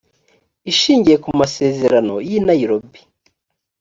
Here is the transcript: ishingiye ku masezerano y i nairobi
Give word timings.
ishingiye 0.71 1.17
ku 1.23 1.29
masezerano 1.39 2.15
y 2.29 2.31
i 2.37 2.39
nairobi 2.47 2.99